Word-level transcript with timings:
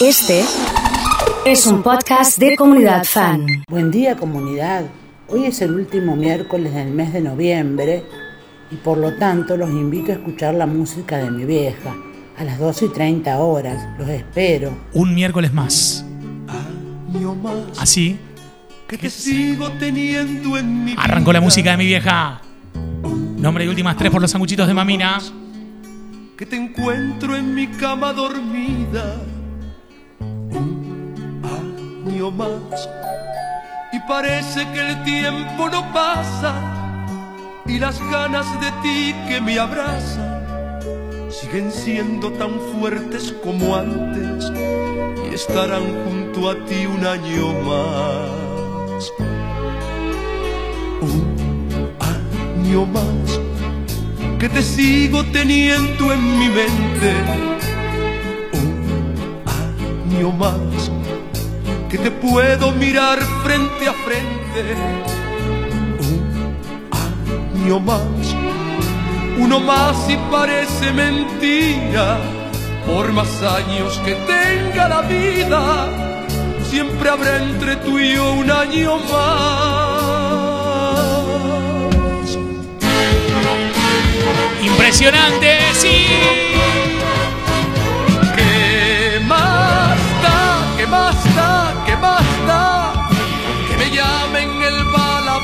Este 0.00 0.42
es 1.44 1.66
un 1.66 1.82
podcast 1.82 2.38
de 2.38 2.56
comunidad 2.56 3.04
fan. 3.04 3.44
Buen 3.68 3.90
día 3.90 4.16
comunidad. 4.16 4.86
Hoy 5.28 5.44
es 5.44 5.60
el 5.60 5.74
último 5.74 6.16
miércoles 6.16 6.72
del 6.72 6.90
mes 6.90 7.12
de 7.12 7.20
noviembre 7.20 8.04
y 8.70 8.76
por 8.76 8.96
lo 8.96 9.16
tanto 9.16 9.58
los 9.58 9.68
invito 9.68 10.10
a 10.10 10.14
escuchar 10.14 10.54
la 10.54 10.64
música 10.64 11.18
de 11.18 11.30
mi 11.30 11.44
vieja. 11.44 11.94
A 12.38 12.44
las 12.44 12.58
12 12.58 12.86
y 12.86 12.88
30 12.88 13.38
horas. 13.40 13.86
Los 13.98 14.08
espero. 14.08 14.74
Un 14.94 15.14
miércoles 15.14 15.52
más. 15.52 16.02
Así 17.78 18.18
que 18.88 18.96
te 18.96 19.10
sigo 19.10 19.70
teniendo 19.72 20.56
en 20.56 20.82
mi 20.82 20.94
arrancó 20.96 21.30
la 21.30 21.42
música 21.42 21.72
de 21.72 21.76
mi 21.76 21.84
vieja. 21.84 22.40
Nombre 23.36 23.66
y 23.66 23.68
últimas 23.68 23.98
tres 23.98 24.10
por 24.10 24.22
los 24.22 24.30
sanguchitos 24.30 24.66
de 24.66 24.72
mamina. 24.72 25.18
Que 26.38 26.46
te 26.46 26.56
encuentro 26.56 27.36
en 27.36 27.54
mi 27.54 27.66
cama 27.66 28.14
dormida. 28.14 29.29
Año 32.20 32.30
más. 32.32 32.86
Y 33.92 33.98
parece 34.00 34.70
que 34.72 34.80
el 34.90 35.04
tiempo 35.04 35.70
no 35.70 35.90
pasa. 35.90 36.52
Y 37.64 37.78
las 37.78 37.98
ganas 38.10 38.46
de 38.60 38.70
ti 38.82 39.14
que 39.26 39.40
me 39.40 39.58
abrazan 39.58 40.80
siguen 41.30 41.72
siendo 41.72 42.30
tan 42.32 42.60
fuertes 42.60 43.34
como 43.42 43.74
antes 43.74 44.52
y 45.30 45.34
estarán 45.34 45.82
junto 46.04 46.50
a 46.50 46.62
ti 46.66 46.84
un 46.84 47.06
año 47.06 47.54
más. 47.62 49.12
Un 51.00 51.96
año 52.00 52.84
más 52.84 53.40
que 54.38 54.48
te 54.50 54.60
sigo 54.60 55.24
teniendo 55.32 56.12
en 56.12 56.38
mi 56.38 56.48
mente. 56.48 57.14
Un 58.52 60.12
año 60.12 60.32
más 60.32 60.90
que 61.90 61.98
te 61.98 62.10
puedo 62.10 62.72
mirar 62.72 63.18
frente 63.42 63.88
a 63.88 63.92
frente. 63.92 64.76
Un 67.56 67.62
año 67.62 67.80
más 67.80 68.00
uno 69.40 69.58
más 69.58 69.96
y 70.08 70.16
parece 70.30 70.92
mentira. 70.92 72.18
Por 72.86 73.12
más 73.12 73.42
años 73.42 73.98
que 74.04 74.14
tenga 74.14 74.88
la 74.88 75.02
vida, 75.02 75.88
siempre 76.68 77.08
habrá 77.08 77.42
entre 77.42 77.76
tú 77.76 77.98
y 77.98 78.14
yo 78.14 78.32
un 78.34 78.50
año 78.50 78.98
más. 79.10 80.00
Impresionante, 84.62 85.58
sí. 85.74 86.49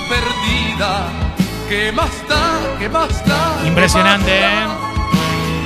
Perdida. 0.08 1.08
¿Qué 1.68 1.92
más 1.92 2.10
da? 2.28 2.78
¿Qué 2.78 2.88
más 2.88 3.26
da? 3.26 3.66
Impresionante, 3.66 4.38
¿eh? 4.38 4.66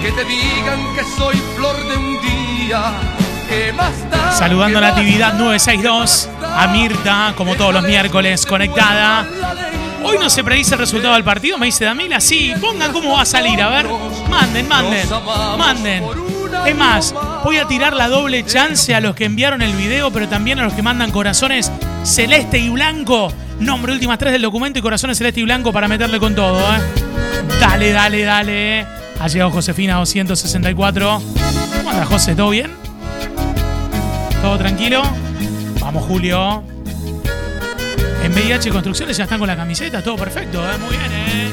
Que 0.03 0.13
te 0.13 0.25
digan 0.25 0.81
que 0.95 1.05
soy 1.17 1.37
flor 1.57 1.77
de 1.77 1.97
un 1.97 2.19
día. 2.23 2.93
¿Qué 3.49 3.73
más 3.73 4.11
da? 4.11 4.33
Saludando 4.33 4.79
a 4.79 4.81
¿Qué 4.81 4.87
la 4.87 4.93
actividad 4.95 5.33
da? 5.33 5.39
962, 5.39 6.29
a 6.43 6.67
Mirta, 6.69 7.35
como 7.37 7.55
todos 7.57 7.75
los 7.75 7.83
miércoles, 7.83 8.47
conectada. 8.47 9.27
Hoy 10.03 10.17
no 10.19 10.31
se 10.31 10.43
predice 10.43 10.75
el 10.75 10.81
resultado 10.81 11.15
del 11.15 11.25
partido, 11.25 11.59
me 11.59 11.67
dice 11.67 11.85
Damila. 11.85 12.21
Sí, 12.21 12.55
pongan 12.61 12.93
cómo 12.93 13.13
va 13.13 13.23
a 13.23 13.27
salir, 13.27 13.61
a 13.61 13.69
ver. 13.69 13.87
Manden, 14.31 14.67
manden, 14.67 15.07
manden. 15.59 16.05
Es 16.67 16.77
más, 16.77 17.15
voy 17.45 17.59
a 17.59 17.67
tirar 17.67 17.95
la 17.95 18.09
doble 18.09 18.45
chance 18.45 18.95
a 18.95 19.01
los 19.01 19.15
que 19.15 19.27
enviaron 19.27 19.61
el 19.61 19.75
video, 19.75 20.11
pero 20.11 20.29
también 20.29 20.59
a 20.59 20.65
los 20.65 20.73
que 20.73 20.83
mandan 20.83 21.11
corazones 21.11 21.71
celeste 22.05 22.59
y 22.59 22.71
blanco. 22.71 23.33
Nombre, 23.61 23.93
últimas 23.93 24.19
tres 24.19 24.33
del 24.33 24.43
documento 24.43 24.79
y 24.79 24.83
corazones 24.83 25.19
celeste 25.19 25.41
y 25.41 25.45
blanco 25.45 25.73
para 25.73 25.87
meterle 25.87 26.19
con 26.19 26.35
todo, 26.35 26.59
¿eh? 26.59 26.81
Dale, 27.61 27.93
dale, 27.93 28.23
dale. 28.23 28.87
Ha 29.21 29.29
llegado 29.29 29.51
Josefina 29.51 29.97
264. 29.97 31.23
¿Cómo 31.77 31.91
anda, 31.91 32.07
José? 32.07 32.35
¿Todo 32.35 32.51
bien? 32.51 32.73
¿Todo 34.41 34.57
tranquilo? 34.57 35.03
Vamos, 35.81 36.05
Julio. 36.07 36.63
En 38.25 38.33
VIH 38.33 38.71
Construcciones 38.71 39.17
ya 39.17 39.25
están 39.25 39.39
con 39.39 39.49
la 39.49 39.57
camiseta, 39.57 40.03
todo 40.03 40.17
perfecto, 40.17 40.63
¿eh? 40.63 40.79
Muy 40.79 40.97
bien, 40.97 41.13
¿eh? 41.13 41.51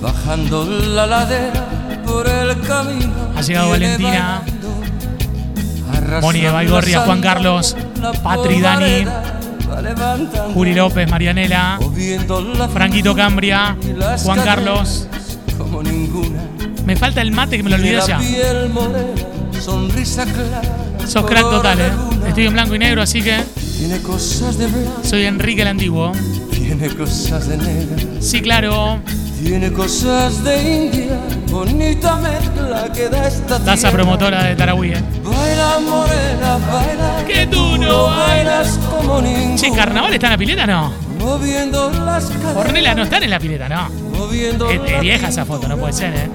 Bajando 0.00 0.64
la 0.64 1.06
ladera 1.06 1.66
por 2.06 2.26
el 2.26 2.58
camino. 2.60 3.32
Ha 3.36 3.42
llegado 3.42 3.70
Valentina. 3.70 4.42
Moni 6.20 6.40
de 6.40 6.50
Baigorria, 6.50 7.00
Juan 7.00 7.20
Carlos, 7.20 7.76
Patri, 8.22 8.60
Dani, 8.60 9.06
Juli 10.54 10.74
López, 10.74 11.08
Marianela, 11.10 11.78
Franquito 12.72 13.14
Cambria, 13.14 13.76
Juan 14.22 14.40
Carlos. 14.40 15.08
Como 15.58 15.82
ninguna. 15.82 16.40
Me 16.84 16.96
falta 16.96 17.20
el 17.20 17.32
mate 17.32 17.56
que 17.56 17.62
me 17.62 17.70
lo 17.70 17.76
olvidé 17.76 17.98
ya. 18.06 18.20
Sos 21.06 21.24
crack 21.26 21.50
total, 21.50 21.80
¿eh? 21.80 21.90
Estoy 22.28 22.46
en 22.46 22.52
blanco 22.52 22.74
y 22.74 22.78
negro, 22.78 23.02
así 23.02 23.22
que 23.22 23.38
Tiene 23.78 23.98
cosas 24.02 24.58
de 24.58 24.66
blanco, 24.66 25.00
soy 25.02 25.24
Enrique 25.24 25.62
el 25.62 25.68
Antiguo. 25.68 26.12
tiene 26.50 26.88
cosas 26.88 27.48
de. 27.48 27.58
Sí, 28.20 28.40
claro. 28.40 29.00
Tiene 29.42 29.70
cosas 29.72 30.42
de 30.42 30.62
India, 30.86 31.18
bonita 31.50 32.16
mezcla 32.16 32.90
que 32.92 33.08
da 33.08 33.28
esta 33.28 33.58
Taza 33.58 33.90
promotora 33.90 34.42
de 34.44 34.56
Tarahui. 34.56 34.92
¿eh? 34.92 35.02
Baila 35.22 35.78
morena, 35.80 36.58
baila. 36.72 37.24
Que 37.26 37.46
tú 37.46 37.76
no 37.76 38.04
bailas 38.06 38.78
como 38.90 39.20
ninguna. 39.20 39.56
Che, 39.56 39.70
¿Carnaval 39.72 40.14
está 40.14 40.26
en 40.28 40.32
la 40.32 40.38
pileta 40.38 40.66
no? 40.66 40.92
Moviendo 41.18 41.90
las 41.90 42.24
caderas. 42.26 42.56
Ornella 42.56 42.94
no 42.94 43.02
está 43.02 43.18
en 43.18 43.30
la 43.30 43.38
pileta, 43.38 43.68
no. 43.68 43.88
Moviendo 44.18 44.70
Es, 44.70 44.80
es 44.90 45.00
vieja 45.00 45.28
esa 45.28 45.44
foto, 45.44 45.68
no 45.68 45.76
puede 45.76 45.92
ser, 45.92 46.14
¿eh? 46.14 46.30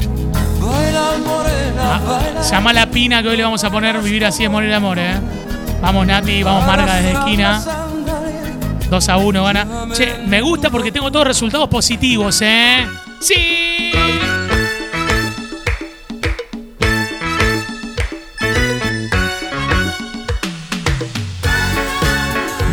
Baila 0.62 1.12
morena, 1.26 1.82
Ah, 1.96 2.00
baila. 2.08 2.42
llama 2.44 2.70
a 2.70 2.74
la 2.74 2.86
pina 2.86 3.24
que 3.24 3.30
hoy 3.30 3.38
le 3.38 3.44
vamos 3.44 3.64
a 3.64 3.70
poner 3.72 4.00
Vivir 4.00 4.26
así 4.26 4.44
es 4.44 4.50
morir 4.52 4.70
de 4.70 4.76
amor, 4.76 5.00
¿eh? 5.00 5.16
Vamos 5.82 6.06
Nati, 6.06 6.44
vamos 6.44 6.66
Marga 6.68 6.96
desde 6.96 7.12
esquina. 7.14 7.62
2 8.92 9.08
a 9.08 9.16
1 9.16 9.44
gana. 9.46 9.88
Che, 9.94 10.18
me 10.28 10.42
gusta 10.42 10.70
porque 10.70 10.92
tengo 10.92 11.10
todos 11.10 11.26
resultados 11.26 11.70
positivos, 11.70 12.42
¿eh? 12.42 12.86
¡Sí! 13.22 13.94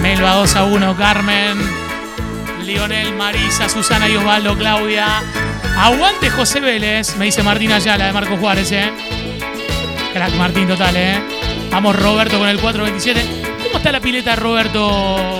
Melba 0.02 0.34
2 0.34 0.56
a 0.56 0.64
1, 0.64 0.96
Carmen. 0.96 1.56
Lionel, 2.64 3.14
Marisa, 3.14 3.68
Susana 3.68 4.08
y 4.08 4.16
Claudia. 4.58 5.22
Aguante 5.78 6.30
José 6.30 6.58
Vélez, 6.58 7.14
me 7.16 7.26
dice 7.26 7.44
Martín 7.44 7.70
Ayala 7.70 8.06
de 8.06 8.12
Marco 8.12 8.36
Juárez, 8.36 8.72
¿eh? 8.72 8.90
Crack 10.12 10.34
Martín 10.34 10.66
total, 10.66 10.96
¿eh? 10.96 11.22
Vamos 11.70 11.94
Roberto 11.94 12.40
con 12.40 12.48
el 12.48 12.58
427. 12.58 13.62
¿Cómo 13.62 13.76
está 13.76 13.92
la 13.92 14.00
pileta, 14.00 14.34
Roberto? 14.34 15.37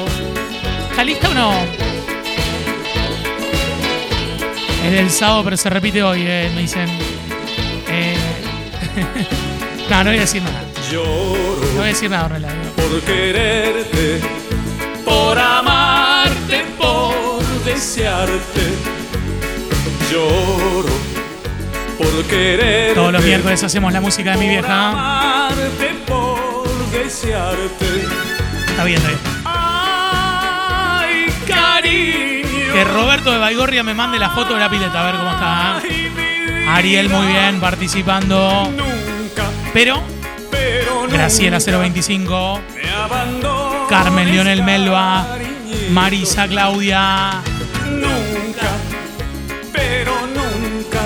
¿Está 0.99 1.05
lista 1.05 1.29
o 1.29 1.35
no? 1.35 1.53
Es 4.85 4.91
del 4.91 5.09
sábado, 5.11 5.45
pero 5.45 5.57
se 5.57 5.71
repite 5.71 6.03
hoy, 6.03 6.25
eh, 6.27 6.51
me 6.53 6.63
dicen. 6.63 6.89
Eh, 7.89 8.17
no, 9.91 9.99
no 10.03 10.11
voy 10.11 10.17
a 10.19 10.23
decir 10.23 10.43
nada. 10.43 10.61
No 10.61 10.91
Lloro 10.93 11.69
voy 11.77 11.83
a 11.83 11.87
decir 11.87 12.11
nada, 12.11 12.25
Ornella. 12.25 12.49
por 12.75 13.01
quererte, 13.03 14.21
Por 15.05 15.39
amarte, 15.39 16.65
por 16.77 17.45
desearte. 17.65 18.61
Lloro 20.11 20.89
por 21.97 22.25
quererte. 22.25 22.95
Todos 22.97 23.13
los 23.13 23.23
miércoles 23.23 23.63
hacemos 23.63 23.93
la 23.93 24.01
música 24.01 24.33
de 24.33 24.39
mi 24.39 24.47
Por 24.47 24.53
vieja. 24.67 24.89
amarte, 24.91 25.95
por 26.09 26.91
desearte. 26.91 27.87
Está 28.71 28.83
bien, 28.83 28.99
está 28.99 29.11
bien. 29.11 29.38
Que 32.73 32.85
Roberto 32.85 33.33
de 33.33 33.39
Baigorria 33.39 33.83
me 33.83 33.95
mande 33.95 34.19
la 34.19 34.31
foto 34.31 34.55
de 34.55 34.61
la 34.61 34.71
pileta, 34.71 35.01
a 35.01 35.05
ver 35.07 35.17
cómo 35.17 35.31
está. 35.31 35.81
¿eh? 35.85 36.67
Ariel 36.69 37.09
muy 37.09 37.27
bien, 37.27 37.61
participando. 37.61 38.71
Nunca, 38.71 39.45
Pero, 39.73 40.03
Graciela 41.11 41.59
025, 41.59 42.61
me 42.75 42.91
abandones, 42.91 43.89
Carmen 43.89 44.31
Lionel 44.31 44.63
Melba. 44.63 45.27
Marisa 45.91 46.47
Claudia. 46.47 47.43
Nunca, 47.91 48.69
pero 49.73 50.13
nunca 50.27 51.01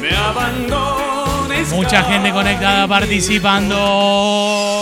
me 0.00 0.16
abandones. 0.16 1.68
Mucha 1.72 2.04
gente 2.04 2.30
conectada 2.30 2.86
participando. 2.86 4.79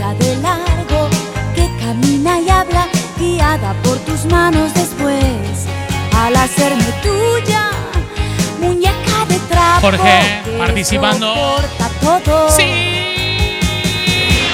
Vida 0.00 0.14
de 0.14 0.36
largo 0.36 1.08
que 1.54 1.68
camina 1.78 2.40
y 2.40 2.48
habla 2.48 2.88
guiada 3.18 3.74
por 3.82 3.98
tus 3.98 4.24
manos 4.26 4.72
después 4.72 5.66
al 6.16 6.34
hacerme 6.36 6.84
tuya 7.02 7.70
muñeca 8.60 9.26
de 9.28 9.38
trapo 9.40 9.80
Jorge, 9.80 10.42
que 10.44 10.58
participando. 10.58 11.34
todo 12.00 12.48
Sí, 12.50 13.58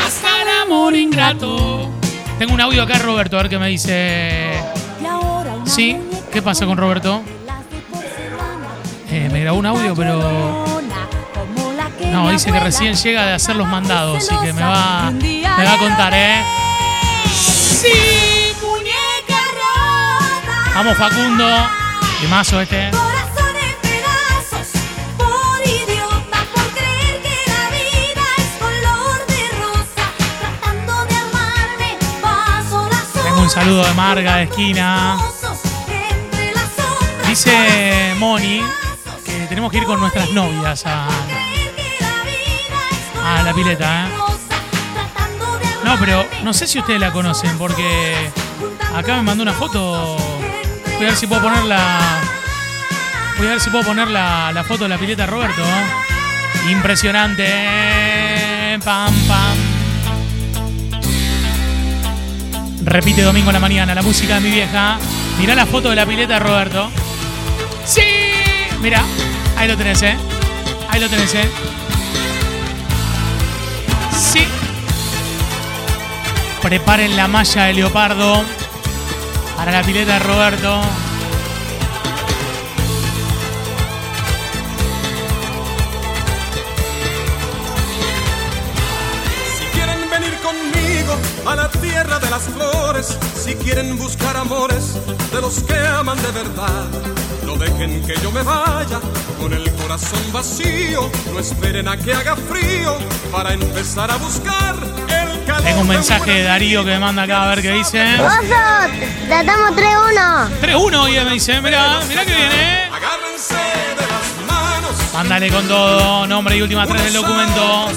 hasta 0.04 0.42
el 0.42 0.48
amor 0.62 0.96
ingrato. 0.96 1.90
Tengo 2.38 2.52
un 2.52 2.60
audio 2.60 2.82
acá, 2.82 2.98
Roberto, 2.98 3.38
a 3.38 3.42
ver 3.42 3.50
qué 3.50 3.58
me 3.58 3.68
dice. 3.68 4.50
Sí, 5.64 5.96
¿qué 6.32 6.42
pasa 6.42 6.66
con 6.66 6.76
Roberto? 6.76 7.22
Eh, 9.10 9.28
me 9.32 9.40
grabó 9.40 9.58
un 9.58 9.66
audio, 9.66 9.94
pero. 9.94 10.75
No, 12.04 12.30
dice 12.30 12.52
que 12.52 12.60
recién 12.60 12.94
llega 12.94 13.26
de 13.26 13.32
hacer 13.32 13.56
los 13.56 13.66
mandados, 13.66 14.18
así 14.18 14.34
que 14.44 14.52
me 14.52 14.62
va, 14.62 15.10
me 15.10 15.42
va 15.42 15.72
a 15.72 15.78
contar, 15.78 16.12
¿eh? 16.14 16.42
Sí. 17.32 18.54
Muñeca 18.62 19.40
rota. 19.54 20.72
Vamos, 20.74 20.96
Facundo. 20.96 21.46
Qué 22.20 22.28
mazo 22.28 22.60
este. 22.60 22.90
Corazón 22.90 23.56
en 23.56 23.76
pedazos, 23.82 24.68
por 25.16 25.60
idiota, 25.66 26.38
por 26.54 26.64
creer 26.72 27.22
que 27.22 27.36
la 27.46 27.70
vida 27.70 28.24
es 28.38 28.50
color 28.58 29.26
de 29.26 29.48
rosa. 29.60 30.04
Tratando 30.40 31.04
de 31.04 31.16
amarme, 31.16 31.98
paso 32.22 32.88
las 32.90 33.24
Tengo 33.24 33.40
un 33.42 33.50
saludo 33.50 33.84
de 33.84 33.94
Marga 33.94 34.36
de 34.36 34.44
esquina. 34.44 35.18
Dice 37.28 38.14
Moni 38.18 38.62
que 39.24 39.46
tenemos 39.48 39.70
que 39.70 39.78
ir 39.78 39.84
con 39.84 40.00
nuestras 40.00 40.30
novias 40.30 40.84
a. 40.86 41.08
que 43.34 43.42
la 43.44 43.52
pileta, 43.54 44.06
¿eh? 44.06 44.08
No, 45.84 45.96
pero 45.98 46.26
no 46.42 46.52
sé 46.52 46.66
si 46.66 46.78
ustedes 46.78 47.00
la 47.00 47.12
conocen, 47.12 47.56
porque 47.58 48.14
acá 48.94 49.16
me 49.16 49.22
mandó 49.22 49.42
una 49.42 49.52
foto. 49.52 50.16
Voy 50.96 51.04
a 51.04 51.08
ver 51.08 51.16
si 51.16 51.26
puedo 51.26 51.42
poner 51.42 51.64
la. 51.64 52.20
Voy 53.38 53.46
a 53.46 53.50
ver 53.50 53.60
si 53.60 53.70
puedo 53.70 53.84
poner 53.84 54.08
la, 54.08 54.50
la 54.52 54.64
foto 54.64 54.84
de 54.84 54.88
la 54.90 54.98
pileta 54.98 55.26
Roberto. 55.26 55.62
Impresionante. 56.68 57.46
Pam, 58.84 59.14
pam. 59.28 59.56
Repite 62.84 63.22
domingo 63.22 63.50
en 63.50 63.54
la 63.54 63.60
mañana, 63.60 63.94
la 63.94 64.02
música 64.02 64.34
de 64.36 64.40
mi 64.40 64.50
vieja. 64.50 64.98
Mirá 65.38 65.54
la 65.54 65.66
foto 65.66 65.90
de 65.90 65.96
la 65.96 66.06
pileta 66.06 66.38
Roberto. 66.38 66.90
¡Sí! 67.84 68.02
Mira, 68.80 69.04
ahí 69.56 69.68
lo 69.68 69.76
tenés, 69.76 70.02
¿eh? 70.02 70.16
Ahí 70.88 71.00
lo 71.00 71.08
tenés, 71.08 71.34
¿eh? 71.34 71.50
Preparen 76.66 77.14
la 77.16 77.28
malla 77.28 77.66
de 77.66 77.74
leopardo 77.74 78.42
para 79.56 79.70
la 79.70 79.82
pileta 79.84 80.14
de 80.14 80.18
Roberto. 80.18 80.80
Si 89.56 89.64
quieren 89.78 90.10
venir 90.10 90.36
conmigo 90.40 91.16
a 91.46 91.54
la 91.54 91.70
tierra 91.70 92.18
de 92.18 92.30
las 92.30 92.42
flores, 92.42 93.16
si 93.36 93.54
quieren 93.54 93.96
buscar 93.96 94.36
amores 94.36 94.94
de 95.30 95.40
los 95.40 95.62
que 95.62 95.78
aman 95.78 96.20
de 96.20 96.32
verdad, 96.32 96.88
no 97.44 97.54
dejen 97.54 98.04
que 98.04 98.16
yo 98.20 98.32
me 98.32 98.42
vaya 98.42 98.98
con 99.40 99.52
el 99.52 99.70
corazón 99.74 100.32
vacío, 100.32 101.12
no 101.32 101.38
esperen 101.38 101.86
a 101.86 101.96
que 101.96 102.12
haga 102.12 102.34
frío 102.34 102.98
para 103.30 103.52
empezar 103.52 104.10
a 104.10 104.16
buscar. 104.16 105.15
Tengo 105.66 105.80
un 105.80 105.88
mensaje 105.88 106.30
de 106.30 106.42
Darío 106.44 106.84
que 106.84 106.90
me 106.92 106.98
manda 107.00 107.22
acá 107.24 107.42
a 107.42 107.48
ver 107.48 107.60
qué 107.60 107.72
dice. 107.72 108.00
Oso, 108.20 108.38
tratamos 109.26 109.72
3-1. 109.72 110.60
3-1 110.62 110.94
hoy 111.00 111.12
me 111.24 111.32
dice, 111.32 111.60
mirá, 111.60 111.98
mirá 112.08 112.24
que 112.24 112.34
viene. 112.34 112.82
Agárrense 112.84 113.54
de 113.54 114.06
las 114.06 114.46
manos. 114.46 115.12
Mándale 115.12 115.50
con 115.50 115.66
todo, 115.66 116.26
nombre 116.28 116.56
y 116.56 116.62
última 116.62 116.86
tres 116.86 117.02
del 117.04 117.14
documento. 117.14 117.88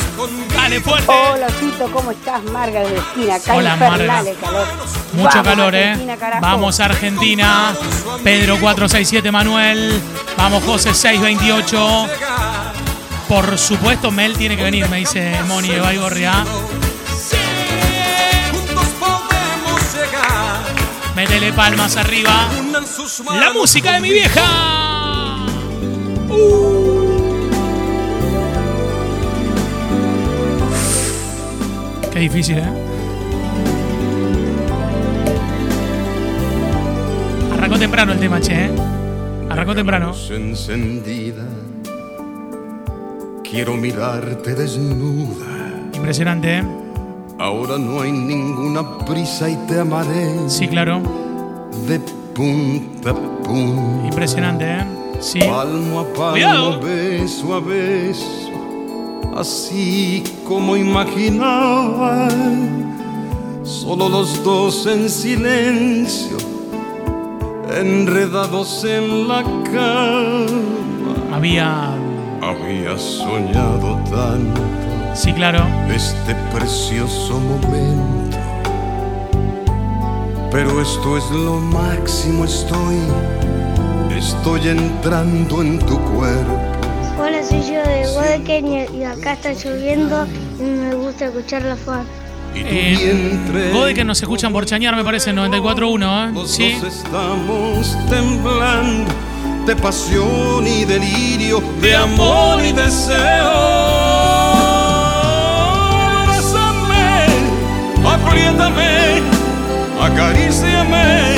Dale 0.55 0.81
fuerte. 0.81 1.11
Hola, 1.11 1.47
Tito, 1.59 1.91
¿cómo 1.93 2.09
estás? 2.11 2.43
Marga 2.45 2.79
de 2.79 2.97
esquina, 2.97 3.35
acá 3.35 3.55
Hola, 3.55 3.75
Marga. 3.75 4.23
calor. 4.41 4.67
Mucho 5.13 5.29
Vamos, 5.29 5.43
calor, 5.43 5.75
eh. 5.75 5.83
Argentina, 5.89 6.17
carajo. 6.17 6.41
Vamos 6.41 6.79
Argentina. 6.79 7.73
Pedro 8.23 8.59
467 8.59 9.31
Manuel. 9.31 10.01
Vamos 10.37 10.63
José 10.63 10.95
628. 10.95 12.07
Por 13.27 13.59
supuesto, 13.59 14.09
Mel 14.09 14.35
tiene 14.35 14.57
que 14.57 14.63
venir, 14.63 14.89
me 14.89 14.97
dice 14.97 15.39
Moni 15.47 15.67
de 15.69 15.79
Baigorria. 15.79 16.43
Métele 21.19 21.51
palmas 21.51 21.97
arriba. 21.97 22.47
La 23.41 23.51
música 23.51 23.91
de 23.91 23.99
mi 23.99 24.09
vieja. 24.09 24.41
Qué 32.09 32.19
difícil, 32.19 32.59
¿eh? 32.59 32.69
Arrancó 37.51 37.77
temprano 37.77 38.13
el 38.13 38.19
tema, 38.21 38.39
che, 38.39 38.53
¿eh? 38.53 38.71
Arrancó 39.49 39.75
temprano. 39.75 40.13
Encendida. 40.29 41.43
Quiero 43.43 43.75
mirarte 43.75 44.55
desnuda. 44.55 45.91
Impresionante, 45.93 46.59
¿eh? 46.59 46.88
Ahora 47.39 47.77
no 47.77 48.01
hay 48.01 48.11
ninguna 48.11 48.83
prisa 49.05 49.49
y 49.49 49.55
te 49.67 49.79
amaré 49.79 50.35
Sí, 50.47 50.67
claro. 50.67 51.01
de 51.87 51.99
punta 52.35 53.11
a 53.11 53.13
punta. 53.13 54.05
Impresionante, 54.07 54.65
¿eh? 54.65 54.85
Sí. 55.21 55.39
Palmo 55.39 56.01
a 56.01 56.03
palmo, 56.13 56.31
Cuidado. 56.31 56.79
beso 56.81 57.53
a 57.55 57.59
beso, 57.59 58.51
así 59.37 60.23
como 60.47 60.75
imaginaba. 60.77 62.27
Solo 63.63 64.09
los 64.09 64.43
dos 64.43 64.85
en 64.87 65.09
silencio, 65.09 66.37
enredados 67.79 68.83
en 68.85 69.27
la 69.27 69.43
cama. 69.43 70.45
Había. 71.35 71.93
Había 72.41 72.97
soñado 72.97 73.99
tanto 74.09 74.61
Sí, 75.13 75.33
claro. 75.33 75.65
este 75.93 76.35
precioso 76.53 77.39
momento. 77.39 78.37
Pero 80.51 80.81
esto 80.81 81.17
es 81.17 81.29
lo 81.31 81.57
máximo, 81.57 82.45
estoy, 82.45 82.97
estoy 84.17 84.67
entrando 84.69 85.61
en 85.61 85.79
tu 85.79 85.99
cuerpo. 85.99 86.59
Hola, 87.19 87.43
soy 87.43 87.61
yo 87.61 87.83
de 87.83 88.07
Huequen 88.17 88.67
y, 88.67 89.03
acá 89.03 89.33
está 89.33 89.53
lloviendo 89.53 90.25
y 90.59 90.63
me 90.63 90.95
gusta 90.95 91.25
escuchar 91.25 91.63
la 91.63 91.75
fan. 91.75 92.03
Eh, 92.55 93.71
Gode 93.73 93.93
que 93.93 94.03
nos 94.03 94.21
escuchan 94.21 94.51
por 94.51 94.65
chañar, 94.65 94.95
me 94.95 95.03
parece, 95.03 95.31
94.1, 95.31 96.29
¿eh? 96.29 96.47
Sí. 96.47 96.77
estamos 96.85 97.95
temblando 98.09 99.11
de 99.67 99.75
pasión 99.75 100.65
y 100.65 100.83
delirio, 100.85 101.61
de 101.79 101.95
amor 101.95 102.63
y 102.63 102.71
deseo. 102.71 103.98
Apriétame, 108.07 109.21
acaríciame 110.01 111.35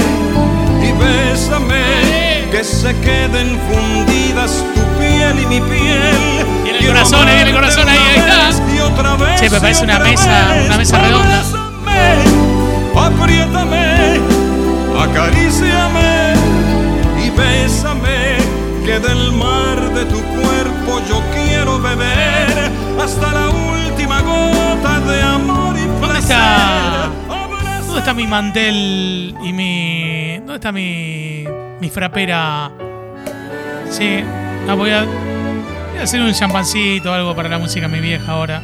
y 0.82 0.92
bésame, 0.94 2.50
que 2.52 2.64
se 2.64 2.96
queden 3.00 3.58
fundidas 3.70 4.64
tu 4.76 4.82
piel 5.00 5.40
y 5.40 5.46
mi 5.48 5.62
piel. 5.62 6.46
Y 6.66 6.70
en 6.70 6.76
el 6.76 6.80
Quiero 6.80 6.94
corazón, 6.94 7.28
ahí 7.28 7.42
en 7.42 7.48
el 7.48 7.54
corazón, 7.54 7.90
ahí, 7.90 7.98
ahí 7.98 8.16
está. 8.20 8.76
y 8.76 8.80
otra 8.80 9.16
vez 9.16 9.40
Che, 9.42 9.50
me 9.50 9.60
parece 9.60 9.84
una 9.84 10.00
mesa- 10.00 10.48
vez. 10.54 10.66
una 10.68 10.78
mesa 10.78 11.00
redonda. 11.00 11.42
Apriétame, 12.96 14.20
acaríciame 15.02 16.34
y 17.26 17.30
bésame, 17.32 18.38
que 18.86 19.00
del 19.00 19.32
mar 19.34 19.80
de 19.94 20.06
tu 20.06 20.22
cuerpo 20.22 20.71
está 28.02 28.16
mi 28.16 28.26
mantel 28.26 29.36
y 29.44 29.54
mi. 29.54 30.38
¿Dónde 30.38 30.56
está 30.56 30.72
mi. 30.72 31.46
mi 31.80 31.90
frapera? 31.90 32.72
Sí. 33.90 34.24
No, 34.66 34.76
voy 34.76 34.90
a. 34.90 35.04
Voy 35.04 36.00
a 36.00 36.04
hacer 36.04 36.20
un 36.20 36.34
champancito 36.34 37.12
o 37.12 37.14
algo 37.14 37.36
para 37.36 37.48
la 37.48 37.60
música 37.60 37.88
mi 37.88 38.00
vieja 38.00 38.32
ahora. 38.32 38.64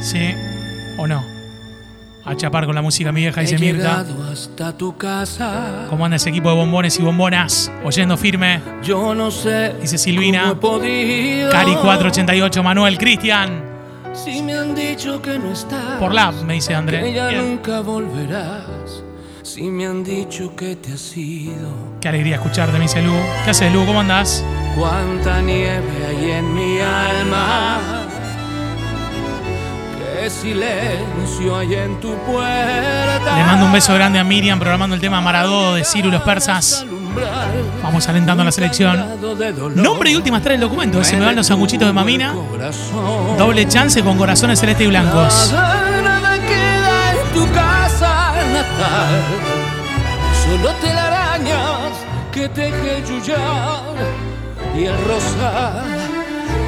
¿Sí? 0.00 0.32
¿O 0.96 1.08
no? 1.08 1.24
A 2.24 2.36
chapar 2.36 2.66
con 2.66 2.76
la 2.76 2.82
música 2.82 3.10
mi 3.10 3.22
vieja, 3.22 3.40
dice 3.40 3.58
Mirta. 3.58 4.04
hasta 4.30 4.78
tu 4.78 4.96
casa. 4.96 5.86
¿Cómo 5.90 6.04
anda 6.04 6.16
ese 6.16 6.30
equipo 6.30 6.50
de 6.50 6.54
bombones 6.54 6.96
y 7.00 7.02
bombonas? 7.02 7.72
Oyendo 7.82 8.16
firme. 8.16 8.60
Yo 8.84 9.12
no 9.12 9.32
sé. 9.32 9.74
Dice 9.80 9.98
Silvina. 9.98 10.54
Cari 10.60 11.74
488, 11.74 12.62
Manuel, 12.62 12.96
Cristian. 12.96 13.71
Si 14.12 14.42
me 14.42 14.54
han 14.58 14.74
dicho 14.74 15.20
que 15.22 15.38
no 15.38 15.52
estás. 15.52 15.98
Por 15.98 16.12
la, 16.14 16.30
me 16.32 16.54
dice 16.54 16.68
Que 16.68 16.74
André. 16.74 17.12
ya 17.12 17.28
Bien. 17.28 17.50
nunca 17.50 17.80
volverás. 17.80 19.02
Si 19.42 19.62
me 19.64 19.86
han 19.86 20.04
dicho 20.04 20.54
que 20.54 20.76
te 20.76 20.92
has 20.92 21.16
ido. 21.16 21.68
Qué 22.00 22.08
alegría 22.08 22.36
escucharte, 22.36 22.74
me 22.74 22.80
dice 22.84 23.02
Lu. 23.02 23.12
¿Qué 23.44 23.50
haces, 23.50 23.72
Lu? 23.72 23.84
¿Cómo 23.86 24.00
andás? 24.00 24.44
Cuánta 24.78 25.40
nieve 25.42 25.82
hay 26.08 26.30
en 26.30 26.54
mi 26.54 26.78
alma. 26.80 27.78
Qué 30.20 30.30
silencio 30.30 31.56
hay 31.56 31.74
en 31.74 31.98
tu 32.00 32.14
puerta. 32.18 33.36
Le 33.36 33.44
mando 33.44 33.66
un 33.66 33.72
beso 33.72 33.92
grande 33.94 34.18
a 34.20 34.24
Miriam 34.24 34.58
programando 34.60 34.94
el 34.94 35.00
tema 35.00 35.20
Maradó 35.20 35.74
de 35.74 35.84
Ciro 35.84 36.08
y 36.08 36.12
los 36.12 36.22
persas. 36.22 36.86
Vamos 37.82 38.08
alentando 38.08 38.42
a 38.42 38.44
la 38.44 38.52
selección. 38.52 39.04
Nombre 39.74 40.10
y 40.10 40.16
últimas 40.16 40.42
tres 40.42 40.54
del 40.54 40.68
documento. 40.68 41.02
Se 41.02 41.16
me 41.16 41.24
van 41.24 41.36
los 41.36 41.46
sanguchitos 41.46 41.86
de 41.86 41.92
mamina. 41.92 42.34
Doble 43.36 43.66
chance 43.66 44.02
con 44.02 44.16
corazones 44.16 44.60
celestes 44.60 44.86
y 44.86 44.88
blancos. 44.88 45.52
Nada, 45.52 46.38
queda 46.38 47.12
en 47.12 47.34
tu 47.34 47.52
casa 47.52 48.32
natal. 48.52 49.22
Solo 50.44 50.70
telarañas 50.80 51.92
que 52.30 52.48
teje 52.48 53.02
yuyar 53.08 53.82
y 54.76 54.84
el 54.84 54.96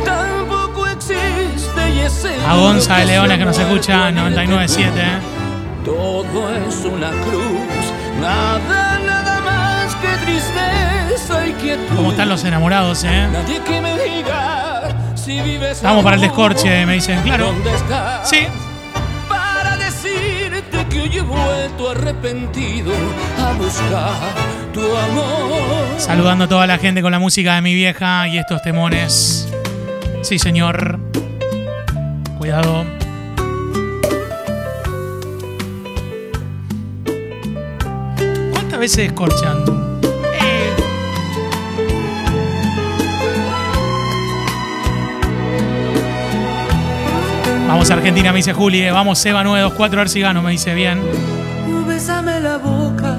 tampoco 0.04 0.86
existe 0.86 1.90
y 1.94 2.00
es 2.00 2.26
A 2.48 2.56
Gonza 2.56 2.98
de 2.98 3.18
se 3.18 3.38
que 3.38 3.44
nos 3.44 3.58
escucha 3.58 4.10
muerde 4.10 4.16
99.7. 4.16 4.90
Todo 5.84 6.54
es 6.54 6.84
una 6.84 7.10
cruz, 7.10 7.92
nada, 8.20 8.98
nada 9.06 9.13
¿Cómo 11.96 12.10
están 12.10 12.28
los 12.28 12.44
enamorados, 12.44 13.04
eh? 13.04 13.28
Vamos 15.82 16.04
para 16.04 16.16
el 16.16 16.22
descorche, 16.22 16.84
me 16.86 16.94
dicen. 16.94 17.20
Claro. 17.22 17.54
Sí. 18.24 18.46
Para 19.28 19.76
decirte 19.76 20.86
que 20.88 21.00
hoy 21.00 21.16
he 21.16 21.22
vuelto 21.22 21.90
arrepentido 21.90 22.92
a 23.38 23.52
buscar 23.52 24.34
tu 24.72 24.80
amor. 24.80 25.98
Saludando 25.98 26.44
a 26.44 26.48
toda 26.48 26.66
la 26.66 26.78
gente 26.78 27.00
con 27.02 27.12
la 27.12 27.18
música 27.18 27.54
de 27.54 27.62
mi 27.62 27.74
vieja 27.74 28.28
y 28.28 28.38
estos 28.38 28.62
temones. 28.62 29.48
Sí, 30.22 30.38
señor. 30.38 30.98
Cuidado. 32.38 32.84
¿Cuántas 38.52 38.78
veces 38.78 39.06
escorchan? 39.06 39.93
Vamos 47.66 47.90
Argentina, 47.90 48.30
me 48.30 48.38
dice 48.38 48.52
Juli. 48.52 48.88
Vamos 48.90 49.18
Seba 49.18 49.42
924, 49.42 49.98
a 49.98 50.02
ver 50.02 50.08
si 50.08 50.20
gano, 50.20 50.42
me 50.42 50.50
dice 50.52 50.74
bien. 50.74 51.00
Bésame 51.86 52.40
la 52.40 52.58
boca 52.58 53.16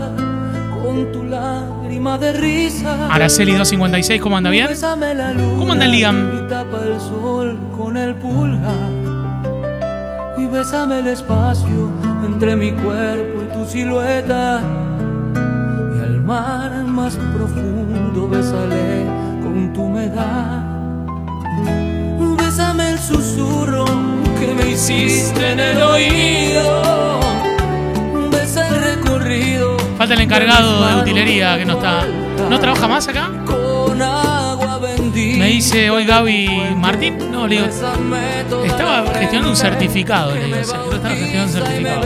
con 0.84 1.12
tu 1.12 1.24
lágrima 1.24 2.18
de 2.18 2.34
risa. 2.34 3.08
Araceli 3.10 3.54
256, 3.54 4.22
¿cómo 4.22 4.38
anda 4.38 4.50
bien? 4.50 4.68
Bésame 4.68 5.16
la 5.16 5.32
luna 5.34 5.58
¿Cómo 5.58 5.74
anda 5.74 5.86
el 5.86 5.92
Liam? 5.92 6.32
Y 6.38 6.50
tapa 6.50 6.82
el 6.86 7.00
sol 7.00 7.58
con 7.76 7.98
el 7.98 8.16
pulgar. 8.16 8.92
Y 10.38 10.46
bésame 10.46 11.00
el 11.00 11.08
espacio 11.08 11.90
entre 12.26 12.56
mi 12.56 12.72
cuerpo 12.74 13.44
y 13.44 13.54
tu 13.58 13.66
silueta. 13.66 14.62
Y 15.96 16.04
al 16.04 16.22
mar 16.22 16.84
más 16.84 17.16
profundo 17.16 18.28
bésale 18.30 19.06
con 19.42 19.74
tu 19.74 19.84
humedad. 19.84 20.64
Bésame 22.38 22.92
el 22.92 23.00
susurro 23.00 23.85
hiciste 24.72 25.52
en 25.52 25.60
el 25.60 25.82
oído. 25.82 27.20
Besa 28.32 28.68
el 28.68 28.82
recorrido 28.82 29.78
Falta 29.98 30.14
el 30.14 30.22
encargado 30.22 30.88
de 30.88 30.96
utilería 31.02 31.58
que 31.58 31.66
no 31.66 31.74
está. 31.74 32.06
¿No 32.50 32.60
trabaja 32.60 32.88
más 32.88 33.08
acá? 33.08 33.30
con 33.46 34.02
agua 34.02 34.78
bendita. 34.80 35.40
Me 35.40 35.48
dice 35.48 35.90
hoy 35.90 36.06
Gaby 36.06 36.76
Martín. 36.78 37.32
No, 37.32 37.48
le 37.48 37.56
digo. 37.62 37.68
Estaba 38.66 39.06
gestionando 39.14 39.50
un 39.50 39.56
certificado, 39.56 40.36
le 40.36 40.46
digo. 40.46 40.58
Estaba 40.60 41.10
gestionando 41.16 41.44
un 41.44 41.50
certificado. 41.50 42.02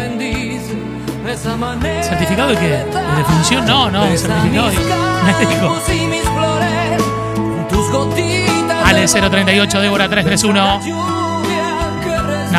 ¿Certificado 2.04 2.50
de 2.50 2.58
qué? 2.58 2.68
¿De 2.68 3.16
defunción? 3.18 3.66
No, 3.66 3.90
no, 3.92 4.06
un 4.06 4.18
certificado 4.18 4.70
de 4.70 4.76
médico. 5.40 5.76
Ale 8.86 9.08
038, 9.08 9.82
Débora 9.82 10.10
331, 10.10 11.29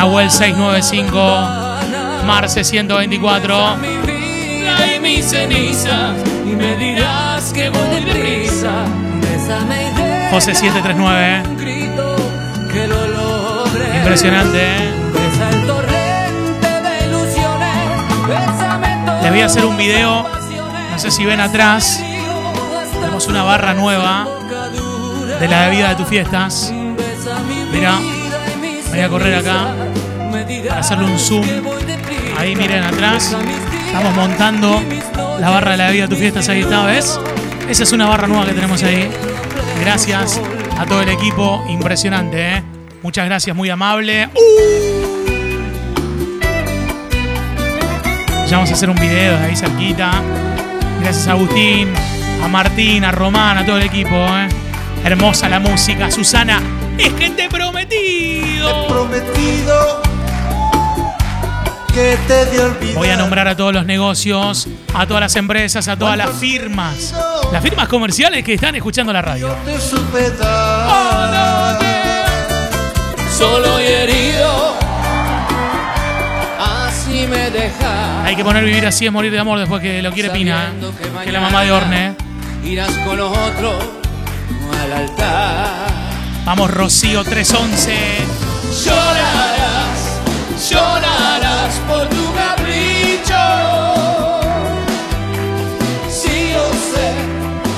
Nahuel 0.01 0.31
695, 0.31 2.25
Marce 2.25 2.63
124. 2.63 3.77
Trae 4.63 4.99
mis 4.99 5.29
cenizas 5.29 6.15
y 6.43 6.55
me 6.55 6.75
dirás 6.75 7.53
que 7.53 7.69
voy 7.69 8.03
deprisa. 8.03 8.85
Bésame 9.21 9.91
y 9.91 9.93
deja 9.93 10.29
José 10.31 10.55
739. 10.55 11.43
un 11.47 11.55
grito 11.55 12.15
que 12.73 12.87
lo 12.87 13.07
logré. 13.09 13.97
Impresionante, 13.97 14.59
¿eh? 14.59 14.91
Les 19.21 19.29
voy 19.29 19.41
a 19.41 19.45
hacer 19.45 19.65
un 19.65 19.77
video. 19.77 20.27
No 20.93 20.97
sé 20.97 21.11
si 21.11 21.25
ven 21.25 21.41
atrás. 21.41 22.03
Tenemos 22.91 23.27
una 23.27 23.43
barra 23.43 23.75
nueva 23.75 24.27
de 25.39 25.47
la 25.47 25.67
bebida 25.67 25.89
de 25.89 25.95
tus 25.95 26.07
fiestas. 26.07 26.73
Mira, 27.71 27.99
voy 28.91 28.99
a 28.99 29.09
correr 29.09 29.35
acá 29.35 29.73
para 30.67 30.79
hacerle 30.79 31.05
un 31.05 31.17
zoom. 31.17 31.45
Ahí 32.37 32.55
miren 32.55 32.83
atrás. 32.83 33.35
Estamos 33.85 34.15
montando 34.15 34.81
la 35.39 35.49
barra 35.49 35.71
de 35.71 35.77
la 35.77 35.87
bebida 35.87 36.03
de 36.03 36.09
tus 36.09 36.19
fiestas. 36.19 36.49
Ahí 36.49 36.61
está, 36.61 36.85
¿ves? 36.85 37.19
Esa 37.69 37.83
es 37.83 37.91
una 37.91 38.07
barra 38.07 38.27
nueva 38.27 38.45
que 38.45 38.53
tenemos 38.53 38.83
ahí. 38.83 39.09
Gracias 39.79 40.39
a 40.77 40.85
todo 40.85 41.01
el 41.01 41.09
equipo. 41.09 41.63
Impresionante, 41.69 42.57
¿eh? 42.57 42.63
Muchas 43.01 43.25
gracias, 43.25 43.55
muy 43.55 43.69
amable. 43.69 44.29
Ya 48.47 48.57
vamos 48.57 48.69
a 48.69 48.73
hacer 48.73 48.89
un 48.89 48.97
video 48.97 49.37
de 49.39 49.45
ahí 49.45 49.55
cerquita. 49.55 50.11
Gracias 51.01 51.27
a 51.27 51.31
Agustín, 51.31 51.87
a 52.43 52.47
Martín, 52.47 53.05
a 53.05 53.11
Román, 53.11 53.57
a 53.57 53.65
todo 53.65 53.77
el 53.77 53.83
equipo. 53.83 54.15
¿eh? 54.15 54.49
Hermosa 55.03 55.49
la 55.49 55.59
música. 55.59 56.11
Susana, 56.11 56.61
es 57.03 57.13
que 57.13 57.29
te 57.31 57.45
he 57.45 57.49
prometido. 57.49 58.87
prometido 58.87 60.01
que 61.93 62.17
te 62.27 62.45
de 62.45 62.63
olvidar. 62.63 62.95
Voy 62.95 63.09
a 63.09 63.17
nombrar 63.17 63.47
a 63.47 63.55
todos 63.55 63.73
los 63.73 63.85
negocios, 63.85 64.67
a 64.93 65.05
todas 65.05 65.21
las 65.21 65.35
empresas, 65.35 65.87
a 65.87 65.97
todas 65.97 66.17
las 66.17 66.31
firmas. 66.31 67.13
Las 67.51 67.61
firmas 67.61 67.87
comerciales 67.87 68.43
que 68.43 68.53
están 68.53 68.75
escuchando 68.75 69.11
la 69.11 69.21
radio. 69.21 69.49
Te 69.65 69.79
supe 69.79 70.29
dar. 70.31 71.79
Solo 73.37 73.81
y 73.81 73.85
herido. 73.85 74.75
Así 76.59 77.27
me 77.27 77.49
dejas. 77.49 78.25
Hay 78.25 78.35
que 78.35 78.43
poner 78.43 78.63
vivir 78.63 78.85
así 78.85 79.05
es 79.05 79.11
morir 79.11 79.31
de 79.31 79.39
amor 79.39 79.59
después 79.59 79.81
que 79.81 80.01
lo 80.01 80.11
quiere 80.11 80.29
Pina. 80.29 80.71
¿eh? 80.79 81.25
que 81.25 81.31
la 81.31 81.41
mamá 81.41 81.63
de 81.63 81.71
Orne. 81.71 82.15
Irás 82.63 82.91
con 82.99 83.19
otro 83.19 83.79
al 84.81 84.93
altar. 84.93 86.00
Vamos, 86.43 86.71
Rocío 86.71 87.23
311. 87.23 87.93
Llorarás, 88.83 89.99
llorarás 90.69 91.75
por 91.87 92.07
tu 92.09 92.33
capricho. 92.33 93.43
Si 96.09 96.51
yo 96.51 96.65
sé 96.91 97.07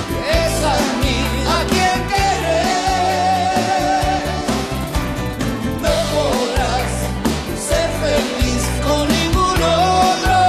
que 0.08 0.32
es 0.46 0.56
a 0.64 0.78
mí 1.02 1.18
a 1.46 1.60
quien 1.70 2.00
querer, 2.08 2.64
no 5.82 5.96
podrás 6.16 6.92
ser 7.68 7.90
feliz 8.02 8.64
con 8.88 9.04
ningún 9.10 9.60
otro. 9.62 10.40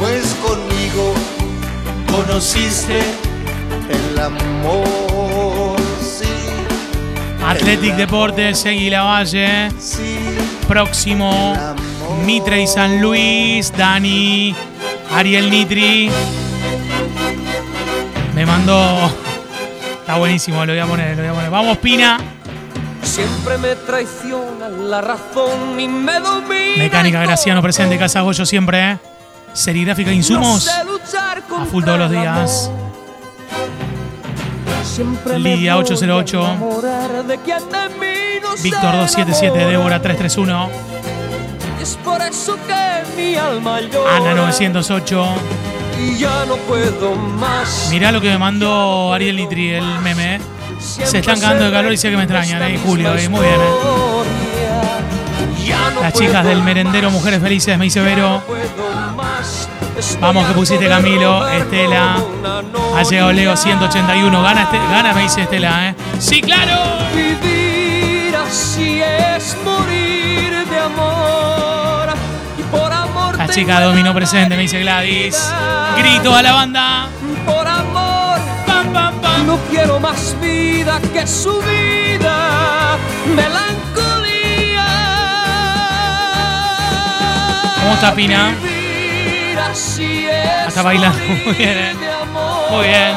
Pues 0.00 0.24
conmigo 0.42 1.04
conociste 2.10 2.98
el 3.90 4.18
amor. 4.18 5.37
Athletic 7.58 7.96
Deportes, 7.96 8.60
Segui 8.60 8.88
La 8.88 9.02
Valle. 9.02 9.68
Próximo, 10.68 11.54
Mitre 12.24 12.62
y 12.62 12.66
San 12.68 13.02
Luis, 13.02 13.72
Dani, 13.76 14.54
Ariel 15.12 15.50
Nitri. 15.50 16.08
Me 18.34 18.46
mandó. 18.46 19.10
Está 20.00 20.16
buenísimo, 20.16 20.64
lo 20.64 20.72
voy 20.72 20.80
a 20.80 20.86
poner, 20.86 21.16
lo 21.16 21.22
voy 21.22 21.30
a 21.30 21.34
poner. 21.34 21.50
Vamos, 21.50 21.78
Pina. 21.78 22.18
Siempre 23.02 23.58
me 23.58 23.74
traiciona 23.74 24.68
la 24.68 25.00
razón 25.00 25.80
y 25.80 25.88
me 25.88 26.20
domina. 26.20 26.76
Mecánica 26.76 27.20
Graciano 27.22 27.60
presente, 27.60 27.98
Casa 27.98 28.20
Goyo 28.20 28.46
siempre. 28.46 28.92
¿eh? 28.92 28.98
Serigráfica 29.52 30.12
Insumos. 30.12 30.68
A 30.68 31.64
full 31.66 31.82
todos 31.84 31.98
los 31.98 32.10
días. 32.10 32.70
Lidia 35.38 35.74
voy 35.74 35.82
a 35.82 35.84
808. 35.84 36.40
enamorar 36.40 37.24
de 37.24 37.38
quien 37.38 37.58
de 37.58 37.88
mí 38.00 38.40
no 38.42 38.56
se 38.56 38.62
Víctor 38.62 38.92
277, 38.96 39.46
enamora. 39.46 39.70
Débora 39.70 40.02
331, 40.02 40.70
Es 41.80 41.96
por 42.04 42.20
eso 42.20 42.56
que 42.66 43.02
mi 43.16 43.36
alma 43.36 43.80
llora. 43.80 44.16
Ana 44.16 44.34
908. 44.34 45.26
Y 46.00 46.16
ya 46.18 46.44
no 46.46 46.56
puedo 46.56 47.14
más. 47.14 47.88
Mirá 47.90 48.12
lo 48.12 48.20
que 48.20 48.28
me 48.30 48.38
mandó 48.38 49.12
Ariel 49.12 49.36
Nitri, 49.36 49.74
el 49.74 49.98
meme. 50.00 50.36
¿eh? 50.36 50.40
Se 50.80 51.18
están 51.18 51.40
cagando 51.40 51.64
de 51.64 51.72
calor 51.72 51.92
y 51.92 51.96
sé 51.96 52.10
que 52.10 52.16
me 52.16 52.22
extrañan, 52.22 52.62
¿eh? 52.62 52.78
Julio, 52.84 53.14
¿eh? 53.16 53.28
muy 53.28 53.40
bien. 53.40 53.60
¿eh? 53.60 53.98
Las 56.00 56.12
chicas 56.12 56.44
del 56.44 56.62
merendero 56.62 57.10
Mujeres 57.10 57.40
Felices, 57.42 57.76
me 57.76 57.84
dice 57.84 58.00
Vero. 58.00 58.42
Vamos 60.20 60.46
que 60.46 60.52
pusiste 60.54 60.88
Camilo, 60.88 61.46
Estela. 61.48 62.16
Ha 62.96 63.02
llegado 63.02 63.32
Leo 63.32 63.56
181. 63.56 64.42
Gana, 64.42 64.62
este- 64.62 64.78
gana 64.78 65.12
me 65.12 65.22
dice 65.22 65.42
Estela, 65.42 65.88
¿eh? 65.88 65.94
Sí, 66.18 66.40
claro. 66.40 66.72
Vivir 67.14 68.36
así 68.36 69.00
es 69.02 69.56
morir 69.64 70.66
de 70.68 70.78
amor. 70.80 72.08
Y 72.58 72.62
por 72.62 72.92
amor. 72.92 73.36
La 73.38 73.48
chica 73.48 73.80
dominó 73.80 74.14
presente, 74.14 74.56
me 74.56 74.62
dice 74.62 74.80
Gladys. 74.80 75.52
Grito 75.96 76.34
a 76.34 76.42
la 76.42 76.52
banda. 76.52 77.08
Por 77.44 77.66
amor. 77.66 78.38
Pam, 78.66 78.92
pam, 78.92 79.14
pam. 79.20 79.46
No 79.46 79.58
quiero 79.70 79.98
más 79.98 80.36
vida 80.40 81.00
que 81.12 81.26
su 81.26 81.60
vida. 81.60 82.96
Melancolía. 83.34 84.86
¿Cómo 87.82 87.94
está 87.94 88.14
Pina? 88.14 88.54
Bailando 90.82 91.18
morir 91.18 91.44
muy 91.44 91.54
bien, 91.54 91.78
¿eh? 91.78 91.94
Muy 92.70 92.86
bien. 92.86 93.14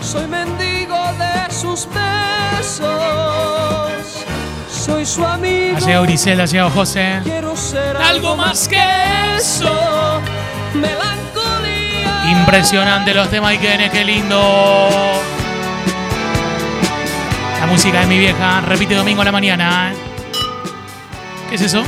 Soy 0.00 0.26
mendigo 0.26 0.96
de 1.18 1.52
sus 1.52 1.86
besos. 1.86 2.84
Soy 4.70 5.04
su 5.04 5.24
amigo. 5.24 5.76
Ha 5.76 5.80
llegado 5.80 6.04
Griselda, 6.04 6.44
ha 6.44 6.46
llegado 6.46 6.70
José. 6.70 7.20
Quiero 7.24 7.56
ser 7.56 7.96
Algo 7.96 8.36
más 8.36 8.68
que 8.68 8.82
eso. 9.36 10.20
Melancolía. 10.74 12.30
Impresionante 12.30 13.12
los 13.12 13.28
temas 13.28 13.54
Ikenes, 13.54 13.90
qué 13.90 14.04
lindo. 14.04 14.88
La 17.60 17.66
música 17.66 18.00
de 18.00 18.06
mi 18.06 18.18
vieja, 18.18 18.60
repite 18.60 18.94
domingo 18.94 19.22
a 19.22 19.24
la 19.24 19.32
mañana. 19.32 19.92
¿eh? 19.92 19.96
¿Qué 21.48 21.56
es 21.56 21.62
eso? 21.62 21.82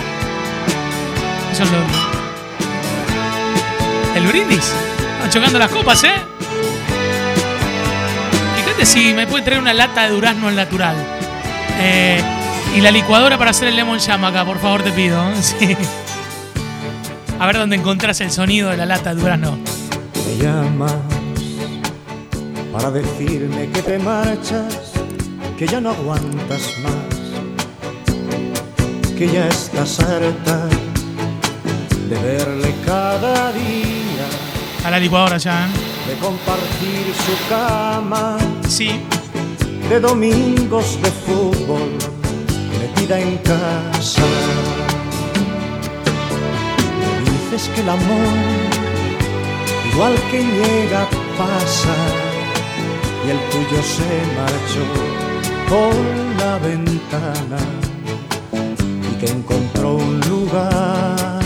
Eso 1.53 1.63
es 1.63 1.71
lo... 1.71 2.26
El 4.17 4.27
brindis. 4.27 4.73
Están 5.17 5.31
chocando 5.31 5.59
las 5.59 5.71
copas, 5.71 6.03
¿eh? 6.05 6.13
Fíjate 8.57 8.87
si 8.87 9.13
me 9.13 9.27
puede 9.27 9.45
traer 9.45 9.61
una 9.61 9.75
lata 9.75 10.05
de 10.05 10.15
durazno 10.15 10.49
al 10.49 10.57
natural. 10.57 10.97
Eh, 11.79 12.23
y 12.75 12.81
la 12.81 12.91
licuadora 12.91 13.37
para 13.37 13.51
hacer 13.51 13.69
el 13.69 13.77
lemon 13.77 13.99
jam 14.01 14.25
acá, 14.25 14.47
por 14.47 14.59
favor, 14.59 14.83
te 14.83 14.91
pido. 14.93 15.23
Sí. 15.43 15.77
A 17.39 17.47
ver 17.47 17.59
dónde 17.59 17.77
encontrás 17.77 18.19
el 18.23 18.31
sonido 18.31 18.71
de 18.71 18.79
la 18.79 18.87
lata 18.87 19.15
de 19.15 19.21
durazno. 19.21 19.59
Me 20.27 20.43
llamas 20.43 20.95
para 22.73 22.91
decirme 22.91 23.69
que 23.69 23.83
te 23.83 23.99
marchas, 23.99 24.93
que 25.59 25.67
ya 25.67 25.79
no 25.79 25.91
aguantas 25.91 26.63
más, 26.83 26.93
que 29.19 29.29
ya 29.29 29.47
estás 29.49 30.01
harta 30.01 30.69
de 32.09 32.19
verle 32.21 32.73
cada 32.85 33.53
día, 33.53 33.96
A 34.87 34.91
la 34.91 35.01
licuadora 35.01 35.37
ya, 35.37 35.67
¿eh? 35.67 36.11
de 36.11 36.15
compartir 36.25 37.13
su 37.25 37.49
cama, 37.49 38.37
Sí. 38.69 39.01
de 39.89 39.99
domingos 39.99 41.03
de 41.03 41.11
fútbol, 41.11 41.91
metida 42.79 43.19
en 43.19 43.37
casa. 43.39 44.23
Me 47.01 47.31
dices 47.33 47.69
que 47.75 47.81
el 47.81 47.89
amor, 47.89 48.33
igual 49.93 50.15
que 50.31 50.39
llega, 50.39 51.09
pasa, 51.37 51.97
y 53.27 53.31
el 53.31 53.41
tuyo 53.51 53.83
se 53.83 54.11
marchó 54.39 54.85
por 55.69 55.95
la 56.39 56.59
ventana 56.59 57.59
y 59.11 59.15
que 59.19 59.33
encontró 59.33 59.97
un 59.97 60.21
lugar 60.21 61.46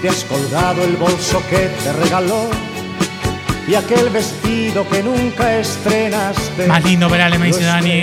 te 0.00 0.08
has 0.08 0.24
colgado 0.24 0.82
el 0.82 0.96
bolso 0.96 1.42
que 1.50 1.68
te 1.82 1.92
regaló 1.92 2.48
y 3.68 3.74
aquel 3.74 4.10
vestido 4.10 4.88
que 4.88 5.02
nunca 5.02 5.58
estrenaste. 5.58 6.66
Más 6.66 6.84
lindo 6.84 7.08
Perales, 7.08 7.38
me 7.38 7.46
dice 7.46 7.62
Dani. 7.62 8.02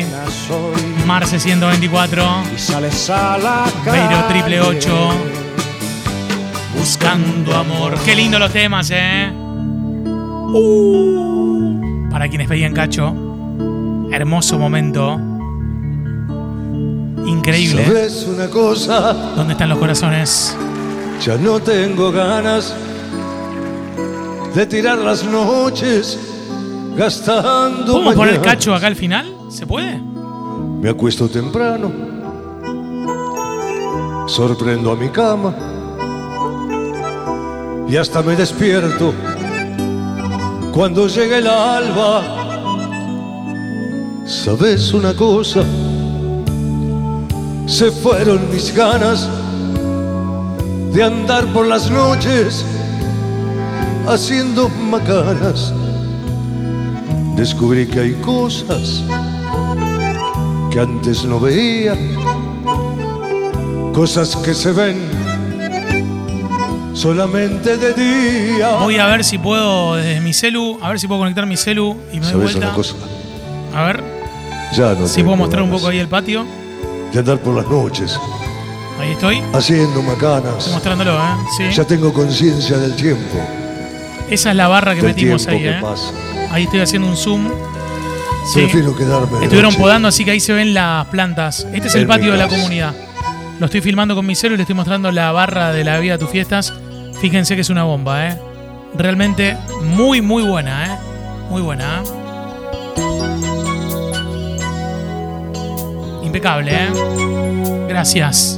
Marce 1.06 1.40
124. 1.40 2.44
y 2.56 2.60
sales 2.60 3.10
a 3.10 3.38
la 3.38 3.66
calle. 3.84 4.08
Beiro 4.08 4.24
triple 4.28 4.62
8. 4.62 5.10
Buscando 6.78 7.56
amor. 7.56 7.96
Qué 8.06 8.16
lindo 8.16 8.40
los 8.40 8.54
temas, 8.54 8.92
¿eh? 8.92 9.30
Uh. 10.54 12.10
Para 12.12 12.30
quienes 12.30 12.48
pedían 12.48 12.74
cacho. 12.74 13.14
Hermoso 14.12 14.58
momento. 14.58 15.20
Increíble. 17.26 17.86
¿Sabes 17.86 18.26
una 18.26 18.48
cosa? 18.50 19.14
¿Dónde 19.36 19.54
están 19.54 19.68
los 19.68 19.80
corazones? 19.80 20.56
Ya 21.24 21.38
no 21.38 21.60
tengo 21.60 22.12
ganas 22.12 22.74
de 24.56 24.66
tirar 24.66 24.98
las 25.00 25.24
noches 25.24 26.18
gastando. 26.96 27.94
¿Podemos 27.94 28.16
poner 28.16 28.36
mañanas. 28.40 28.56
cacho 28.56 28.74
acá 28.74 28.88
al 28.88 28.96
final? 28.96 29.34
¿Se 29.50 29.66
puede? 29.66 30.00
Me 30.82 30.90
acuesto 30.90 31.28
temprano, 31.28 31.92
sorprendo 34.28 34.92
a 34.92 34.96
mi 34.96 35.10
cama 35.10 35.54
y 37.90 37.96
hasta 37.98 38.22
me 38.22 38.36
despierto 38.36 39.14
cuando 40.74 41.08
llega 41.08 41.40
el 41.40 41.48
alba. 41.48 42.24
¿Sabes 44.26 44.94
una 44.94 45.14
cosa? 45.16 45.64
Se 47.66 47.92
fueron 47.92 48.50
mis 48.52 48.74
ganas 48.76 49.28
de 50.98 51.04
andar 51.04 51.46
por 51.54 51.68
las 51.68 51.92
noches 51.92 52.66
haciendo 54.08 54.68
macanas. 54.68 55.72
Descubrí 57.36 57.86
que 57.86 58.00
hay 58.00 58.14
cosas 58.14 59.04
que 60.72 60.80
antes 60.80 61.24
no 61.24 61.40
veía, 61.40 61.94
cosas 63.94 64.36
que 64.38 64.56
se 64.56 64.72
ven 64.72 64.98
solamente 66.96 67.78
de 67.78 67.94
día. 67.94 68.70
Voy 68.80 68.98
a 68.98 69.06
ver 69.06 69.24
si 69.24 69.38
puedo 69.38 69.98
desde 69.98 70.20
mi 70.22 70.34
celu, 70.34 70.80
a 70.82 70.90
ver 70.90 71.00
si 71.00 71.08
puedo 71.08 71.20
conectar 71.22 71.46
mi 71.46 71.58
celu 71.58 71.96
y 72.12 72.16
me 72.20 72.22
doy 72.26 72.32
¿Sabes 72.32 72.44
vuelta. 72.54 72.68
una 72.70 72.74
cosa? 72.76 72.96
A 73.76 73.84
ver 73.84 74.04
Ya 74.76 74.96
no 74.96 75.08
si 75.08 75.22
puedo 75.22 75.38
mostrar 75.38 75.62
un 75.62 75.70
poco 75.70 75.90
ahí 75.90 76.00
el 76.00 76.08
patio. 76.08 76.44
de 77.14 77.20
andar 77.20 77.38
por 77.38 77.56
las 77.56 77.68
noches 77.68 78.20
Ahí 79.00 79.12
estoy. 79.12 79.42
haciendo 79.54 80.00
Estoy 80.00 80.04
macanas. 80.16 80.68
mostrándolo, 80.72 81.14
¿eh? 81.18 81.24
Sí. 81.58 81.64
Ya 81.72 81.84
tengo 81.86 82.12
conciencia 82.14 82.78
del 82.78 82.96
tiempo, 82.96 83.38
Esa 84.30 84.50
es 84.52 84.56
la 84.56 84.68
barra 84.68 84.96
que 84.96 85.02
del 85.02 85.10
metimos 85.16 85.48
ahí, 85.48 85.60
que 85.60 85.70
¿eh? 85.70 85.80
pasa. 85.82 86.12
Ahí 86.52 86.64
estoy 86.64 86.80
haciendo 86.82 87.08
un 87.08 87.16
zoom. 87.18 87.48
Sí. 88.54 88.62
Prefiero 88.62 88.96
quedarme 88.96 89.40
Estuvieron 89.44 89.72
noche. 89.72 89.78
podando, 89.78 90.08
así 90.08 90.24
que 90.26 90.32
ahí 90.32 90.40
se 90.40 90.54
ven 90.54 90.74
las 90.74 91.06
plantas. 91.08 91.68
Este 91.74 91.88
es 91.90 91.96
el 91.96 92.08
patio 92.08 92.32
de 92.32 92.38
la 92.38 92.48
comunidad. 92.48 92.94
Lo 93.60 93.66
estoy 93.66 93.82
filmando 93.82 94.16
con 94.16 94.26
mi 94.26 94.36
celu 94.36 94.54
y 94.54 94.58
le 94.58 94.64
estoy 94.64 94.76
mostrando 94.76 95.12
la 95.12 95.32
barra 95.32 95.72
de 95.74 95.84
la 95.84 96.00
vida 96.00 96.14
de 96.14 96.20
tus 96.20 96.30
fiestas. 96.30 96.74
Fíjense 97.20 97.56
que 97.56 97.62
es 97.62 97.70
una 97.70 97.84
bomba, 97.84 98.28
¿eh? 98.28 98.40
Realmente 98.96 99.58
muy, 99.84 100.22
muy 100.22 100.44
buena, 100.44 100.94
¿eh? 100.94 100.98
Muy 101.50 101.62
buena, 101.62 102.02
¿eh? 102.04 102.08
Impecable, 106.24 106.72
¿eh? 106.74 106.90
Gracias. 107.88 108.57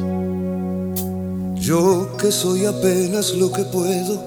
Yo 1.70 2.18
que 2.18 2.32
soy 2.32 2.66
apenas 2.66 3.36
lo 3.36 3.52
que 3.52 3.64
puedo 3.64 4.20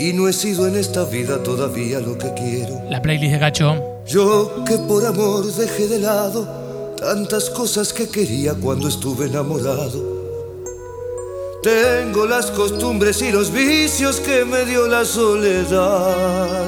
y 0.00 0.14
no 0.14 0.26
he 0.28 0.32
sido 0.32 0.66
en 0.66 0.76
esta 0.76 1.04
vida 1.04 1.42
todavía 1.42 2.00
lo 2.00 2.16
que 2.16 2.32
quiero. 2.32 2.80
La 2.88 3.02
playlist 3.02 3.34
de 3.34 3.38
Cacho. 3.38 3.76
Yo 4.06 4.64
que 4.64 4.78
por 4.78 5.04
amor 5.04 5.44
dejé 5.44 5.88
de 5.88 5.98
lado 5.98 6.48
tantas 6.96 7.50
cosas 7.50 7.92
que 7.92 8.08
quería 8.08 8.54
cuando 8.54 8.88
estuve 8.88 9.26
enamorado. 9.26 10.00
Tengo 11.62 12.24
las 12.24 12.50
costumbres 12.50 13.20
y 13.20 13.30
los 13.30 13.52
vicios 13.52 14.18
que 14.20 14.46
me 14.46 14.64
dio 14.64 14.86
la 14.86 15.04
soledad. 15.04 16.64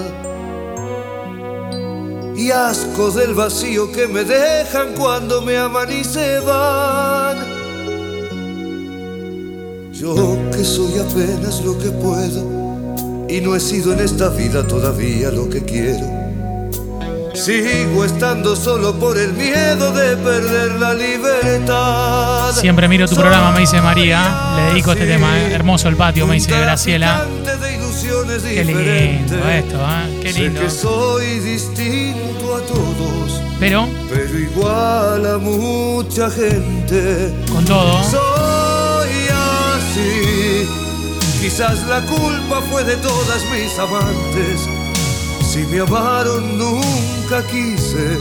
Y 2.36 2.50
asco 2.50 3.10
del 3.12 3.32
vacío 3.32 3.90
que 3.92 4.06
me 4.06 4.24
dejan 4.24 4.92
cuando 4.92 5.40
me 5.40 5.56
aman 5.56 5.90
y 5.90 6.04
se 6.04 6.38
van. 6.40 7.25
Yo 9.98 10.36
que 10.52 10.64
soy 10.64 10.98
apenas 10.98 11.62
lo 11.64 11.78
que 11.78 11.90
puedo 11.90 13.26
y 13.28 13.40
no 13.40 13.56
he 13.56 13.60
sido 13.60 13.92
en 13.92 14.00
esta 14.00 14.28
vida 14.28 14.66
todavía 14.66 15.30
lo 15.30 15.48
que 15.48 15.62
quiero. 15.64 16.06
Sigo 17.34 18.04
estando 18.04 18.56
solo 18.56 18.94
por 18.98 19.18
el 19.18 19.32
miedo 19.34 19.92
de 19.92 20.16
perder 20.16 20.72
la 20.80 20.94
libertad. 20.94 22.52
Siempre 22.52 22.88
miro 22.88 23.06
tu 23.08 23.14
programa, 23.14 23.52
me 23.52 23.60
dice 23.60 23.80
María. 23.80 24.54
Le 24.56 24.62
dedico 24.70 24.92
este 24.92 25.06
tema. 25.06 25.38
eh. 25.38 25.52
Hermoso 25.54 25.88
el 25.88 25.96
patio, 25.96 26.26
me 26.26 26.34
dice 26.34 26.50
Graciela. 26.58 27.24
De 27.44 28.54
Qué 28.54 28.64
lindo 28.64 29.48
esto, 29.48 29.76
¿eh? 29.76 30.18
Qué 30.22 30.32
Sé 30.32 30.40
lindo. 30.40 30.60
que 30.60 30.70
soy 30.70 31.38
distinto 31.40 32.56
a 32.56 32.60
todos, 32.60 33.40
Pero, 33.60 33.88
pero 34.10 34.38
igual 34.38 35.26
a 35.26 35.38
mucha 35.38 36.28
gente. 36.30 37.32
con 37.50 37.64
todo, 37.64 38.02
Soy 38.04 38.55
así. 39.96 40.66
Quizás 41.40 41.86
la 41.86 42.00
culpa 42.02 42.60
fue 42.70 42.84
de 42.84 42.96
todas 42.96 43.44
mis 43.52 43.78
amantes. 43.78 44.68
Si 45.42 45.58
me 45.66 45.80
amaron 45.80 46.58
nunca 46.58 47.42
quise. 47.46 48.18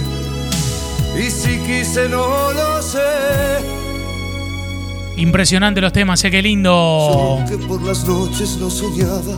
Y 1.17 1.29
si 1.29 1.57
quise 1.59 2.09
no 2.09 2.51
lo 2.51 2.81
sé. 2.81 2.99
impresionante 5.17 5.79
los 5.79 5.93
temas, 5.93 6.23
¿eh? 6.25 6.31
Qué 6.31 6.41
lindo. 6.41 7.39
Que 7.47 7.57
por 7.57 7.81
las 7.81 8.05
noches 8.05 8.57
no 8.57 8.69
soñaba. 8.69 9.37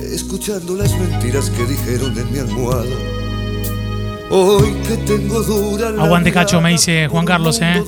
Escuchando 0.00 0.74
las 0.74 0.92
mentiras 0.98 1.50
que 1.50 1.64
dijeron 1.64 2.16
en 2.18 2.32
mi 2.32 2.38
almohada. 2.38 3.21
Hoy 4.34 4.72
que 4.88 4.96
tengo 4.96 5.42
dura 5.42 5.90
la 5.90 6.04
Aguante 6.04 6.32
Cacho, 6.32 6.58
me 6.62 6.70
dice 6.70 7.06
Juan 7.06 7.26
Carlos, 7.26 7.60
¿eh? 7.60 7.84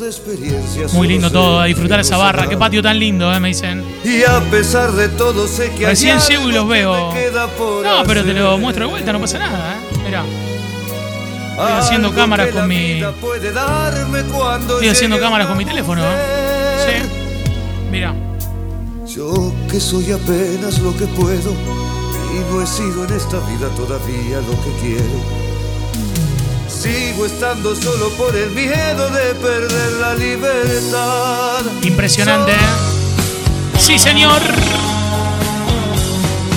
Muy 0.92 1.08
lindo 1.08 1.30
todo, 1.30 1.58
a 1.58 1.64
disfrutar 1.64 2.00
esa 2.00 2.18
barra. 2.18 2.46
Qué 2.46 2.58
patio 2.58 2.82
tan 2.82 2.98
lindo, 2.98 3.32
¿eh? 3.32 3.40
Me 3.40 3.48
dicen. 3.48 3.82
Y 4.04 4.22
a 4.24 4.40
pesar 4.50 4.92
de 4.92 5.08
todo 5.08 5.48
sé 5.48 5.70
que 5.70 5.86
Recién 5.86 6.18
llego 6.18 6.50
y 6.50 6.52
los 6.52 6.68
veo. 6.68 7.14
No, 7.82 8.02
pero 8.06 8.22
te 8.22 8.34
lo 8.34 8.58
muestro 8.58 8.84
de 8.84 8.90
vuelta, 8.90 9.10
no 9.14 9.20
pasa 9.22 9.38
nada, 9.38 9.76
¿eh? 9.76 9.98
Mirá. 10.04 10.22
Estoy 11.52 11.72
haciendo 11.78 12.12
cámaras 12.12 12.48
con 12.48 12.68
mi. 12.68 13.00
Estoy 13.00 14.88
haciendo 14.88 15.18
cámaras 15.18 15.46
con 15.46 15.56
mi 15.56 15.64
teléfono, 15.64 16.02
¿eh? 16.04 16.76
Sí. 16.86 17.08
Mira. 17.90 18.14
Yo 19.06 19.50
que 19.70 19.80
soy 19.80 20.12
apenas 20.12 20.78
lo 20.80 20.94
que 20.94 21.06
puedo 21.06 21.52
y 22.34 22.52
no 22.52 22.60
he 22.60 22.66
sido 22.66 23.06
en 23.06 23.14
esta 23.14 23.38
vida 23.48 23.68
todavía 23.76 24.40
lo 24.40 24.62
que 24.62 24.70
quiero. 24.82 25.43
Sigo 26.84 27.24
estando 27.24 27.74
solo 27.74 28.10
por 28.10 28.36
el 28.36 28.50
miedo 28.50 29.08
de 29.08 29.34
perder 29.36 29.92
la 30.02 30.14
libertad. 30.16 31.62
Impresionante, 31.80 32.52
¿eh? 32.52 33.78
Sí, 33.78 33.98
señor. 33.98 34.42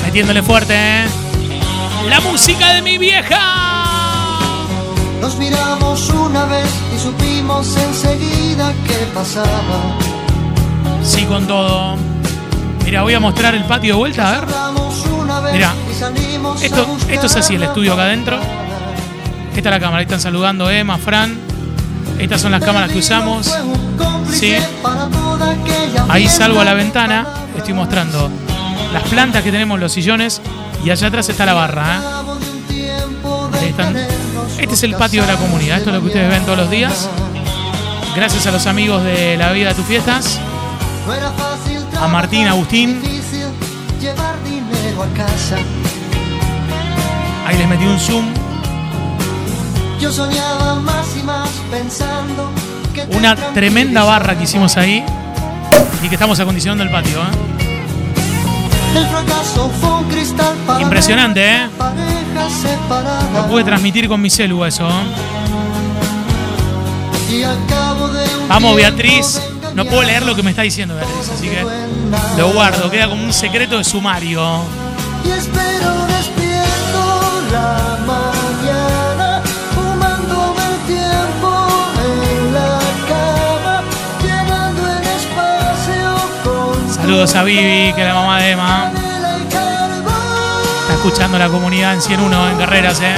Metiéndole 0.03 0.43
fuerte, 0.43 0.73
¿eh? 0.75 1.05
La 2.09 2.19
música 2.19 2.73
de 2.73 2.81
mi 2.81 2.97
vieja. 2.97 3.39
Nos 5.21 5.37
miramos 5.37 6.09
una 6.09 6.43
vez 6.43 6.67
y 6.93 6.99
supimos 6.99 7.77
enseguida 7.77 8.73
qué 8.85 9.07
pasaba. 9.13 9.97
Sí, 11.05 11.23
con 11.23 11.47
todo. 11.47 11.95
Mira, 12.83 13.03
voy 13.03 13.13
a 13.13 13.21
mostrar 13.21 13.55
el 13.55 13.63
patio 13.63 13.93
de 13.93 13.97
vuelta, 13.99 14.27
a 14.27 14.41
ver. 14.41 14.49
Mira, 15.53 15.73
esto, 16.61 16.97
esto 17.07 17.25
es 17.27 17.35
así, 17.37 17.55
el 17.55 17.63
estudio 17.63 17.93
acá 17.93 18.01
adentro. 18.01 18.56
Esta 19.57 19.69
es 19.69 19.73
la 19.73 19.79
cámara, 19.79 19.97
ahí 19.97 20.03
están 20.03 20.21
saludando 20.21 20.69
Emma, 20.69 20.99
Fran. 20.99 21.35
Estas 22.19 22.39
son 22.39 22.51
las 22.51 22.63
cámaras 22.63 22.91
que 22.91 22.99
usamos. 22.99 23.51
Sí. 24.31 24.53
Ahí 26.09 26.27
salgo 26.27 26.61
a 26.61 26.63
la 26.63 26.75
ventana, 26.75 27.25
estoy 27.57 27.73
mostrando 27.73 28.29
las 28.93 29.01
plantas 29.09 29.41
que 29.41 29.51
tenemos, 29.51 29.79
los 29.79 29.91
sillones, 29.91 30.43
y 30.85 30.91
allá 30.91 31.07
atrás 31.07 31.29
está 31.29 31.47
la 31.47 31.55
barra. 31.55 32.01
¿eh? 32.71 33.69
Están. 33.69 33.97
Este 34.59 34.75
es 34.75 34.83
el 34.83 34.93
patio 34.93 35.23
de 35.23 35.33
la 35.33 35.37
comunidad, 35.37 35.79
esto 35.79 35.89
es 35.89 35.95
lo 35.95 36.01
que 36.01 36.07
ustedes 36.07 36.29
ven 36.29 36.43
todos 36.45 36.59
los 36.59 36.69
días. 36.69 37.09
Gracias 38.15 38.45
a 38.45 38.51
los 38.51 38.67
amigos 38.67 39.03
de 39.03 39.37
La 39.37 39.51
Vida 39.53 39.69
de 39.69 39.75
tus 39.75 39.85
Fiestas, 39.85 40.39
a 41.99 42.07
Martín, 42.07 42.47
Agustín. 42.47 43.01
a 45.01 45.17
casa. 45.17 45.57
Ahí 47.47 47.57
les 47.57 47.67
metí 47.67 47.85
un 47.85 47.99
zoom. 47.99 48.36
Yo 49.99 50.11
soñaba 50.11 50.75
más 50.75 51.07
y 51.19 51.23
más 51.23 51.49
pensando 51.71 52.51
que 52.93 53.01
Una 53.15 53.35
tremenda 53.35 54.03
barra 54.03 54.37
que 54.37 54.43
hicimos 54.43 54.77
ahí 54.77 55.03
y 56.03 56.07
que 56.09 56.15
estamos 56.15 56.39
acondicionando 56.39 56.83
el 56.83 56.91
patio. 56.91 57.19
¿eh? 57.19 58.97
El 58.97 59.05
fracaso 59.07 59.71
fue 59.79 59.91
un 59.91 60.03
cristal 60.05 60.55
para 60.65 60.81
Impresionante, 60.81 61.45
¿eh? 61.45 61.69
Lo 63.33 63.47
pude 63.47 63.63
transmitir 63.63 64.07
con 64.07 64.21
mi 64.21 64.29
celu 64.29 64.63
eso. 64.65 64.87
¿eh? 64.87 64.93
Y 67.29 67.37
de 67.39 67.47
un 67.47 68.47
Vamos, 68.47 68.75
Beatriz. 68.75 69.41
No 69.73 69.85
puedo 69.85 70.03
leer 70.03 70.25
lo 70.25 70.35
que 70.35 70.41
me 70.41 70.51
está 70.51 70.63
diciendo 70.63 70.95
Beatriz, 70.95 71.29
así 71.33 71.49
que 71.49 71.63
lo 72.37 72.51
guardo. 72.53 72.89
Queda 72.89 73.07
como 73.07 73.23
un 73.23 73.33
secreto 73.33 73.77
de 73.77 73.83
sumario. 73.83 74.61
Y 75.23 75.29
espero 75.29 76.05
despierto 76.07 77.43
la 77.51 77.97
mañana, 78.07 78.46
Saludos 87.07 87.35
a 87.35 87.43
Vivi, 87.45 87.93
que 87.93 88.01
es 88.01 88.05
la 88.05 88.15
mamá 88.15 88.41
de 88.41 88.51
Emma. 88.51 88.91
Está 90.81 90.93
escuchando 90.93 91.39
la 91.39 91.47
comunidad 91.47 91.93
en 91.93 92.01
101 92.01 92.49
en 92.49 92.57
carreras, 92.57 92.99
¿eh? 92.99 93.15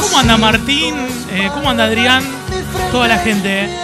¿Cómo 0.00 0.18
anda 0.20 0.36
Martín? 0.36 0.94
Eh, 1.32 1.50
¿Cómo 1.52 1.68
anda 1.68 1.86
Adrián? 1.86 2.22
Toda 2.92 3.08
la 3.08 3.18
gente. 3.18 3.64
¿eh? 3.64 3.76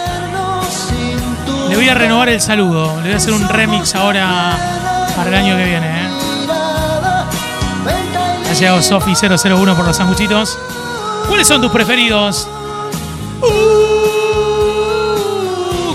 Le 1.67 1.75
voy 1.75 1.89
a 1.89 1.95
renovar 1.95 2.29
el 2.29 2.39
saludo. 2.39 2.95
Le 3.01 3.07
voy 3.07 3.11
a 3.11 3.17
hacer 3.17 3.33
un 3.33 3.45
remix 3.49 3.93
ahora 3.93 4.57
para 5.13 5.27
el 5.27 5.35
año 5.35 5.57
que 5.57 5.65
viene. 5.65 6.05
¿eh? 6.05 6.09
Ha 8.49 8.53
llegado 8.53 8.79
Sofi001 8.79 9.75
por 9.75 9.85
los 9.85 9.97
sanguchitos. 9.97 10.57
¿Cuáles 11.27 11.45
son 11.45 11.59
tus 11.59 11.71
preferidos? 11.71 12.47
¡Uh! 13.41 13.97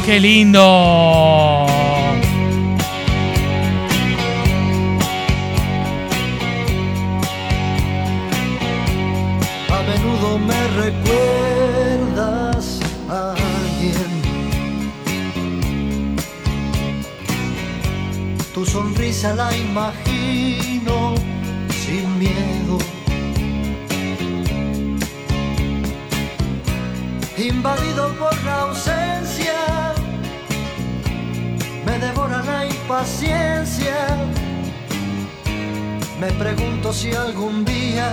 ¡Qué 0.04 0.20
lindo! 0.20 1.51
Me 10.46 10.68
recuerdas 10.82 12.80
a 13.08 13.34
alguien. 13.34 14.12
Tu 18.54 18.66
sonrisa 18.66 19.34
la 19.34 19.56
imagino 19.56 21.14
sin 21.68 22.18
miedo. 22.18 22.78
Invadido 27.36 28.12
por 28.14 28.34
la 28.44 28.60
ausencia, 28.62 29.94
me 31.86 31.98
devora 31.98 32.42
la 32.42 32.66
impaciencia. 32.66 33.96
Me 36.20 36.30
pregunto 36.32 36.92
si 36.92 37.12
algún 37.12 37.64
día 37.64 38.12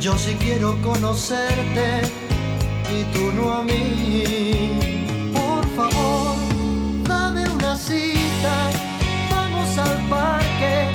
Yo 0.00 0.16
sí 0.16 0.36
quiero 0.38 0.80
conocerte 0.80 2.02
y 2.88 3.02
tú 3.12 3.32
no 3.32 3.52
a 3.52 3.64
mí. 3.64 5.32
Por 5.34 5.66
favor, 5.74 6.36
dame 7.02 7.48
una 7.50 7.76
cita, 7.76 8.70
vamos 9.28 9.76
al 9.76 10.08
parque, 10.08 10.90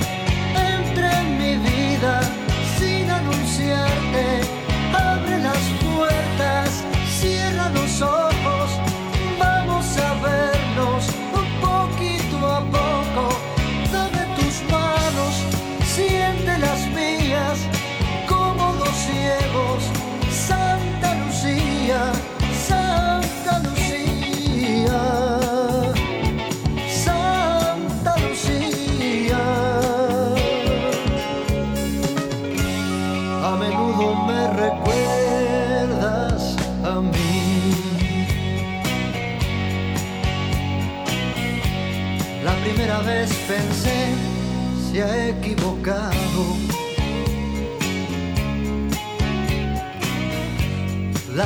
entra 0.56 1.20
en 1.20 1.38
mi 1.38 1.56
vida 1.68 2.22
sin 2.78 3.10
anunciarte. 3.10 4.53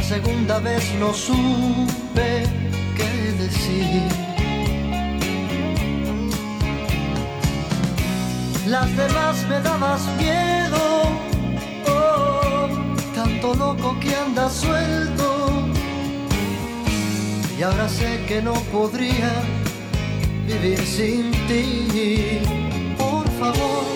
Segunda 0.09 0.59
vez 0.59 0.85
no 0.99 1.13
supe 1.13 2.31
qué 2.97 3.13
decir. 3.45 4.03
Las 8.67 8.89
demás 8.97 9.37
me 9.51 9.61
dabas 9.61 10.03
miedo, 10.17 10.83
oh, 11.87 12.69
tanto 13.15 13.55
loco 13.55 14.01
que 14.01 14.15
anda 14.17 14.49
suelto. 14.49 15.27
Y 17.59 17.63
ahora 17.63 17.89
sé 17.89 18.25
que 18.29 18.41
no 18.41 18.55
podría 18.73 19.33
vivir 20.47 20.81
sin 20.87 21.33
ti. 21.49 22.41
Por 22.97 23.27
favor, 23.41 23.88